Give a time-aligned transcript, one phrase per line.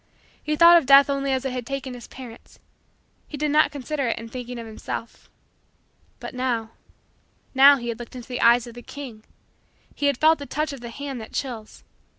[0.41, 2.57] He thought of Death only as it had taken his parents;
[3.27, 5.29] he did not consider it in thinking of himself.
[6.19, 6.71] But now
[7.53, 9.23] now he had looked into the eyes of the King.
[9.93, 11.83] He had felt the touch of the hand that chills.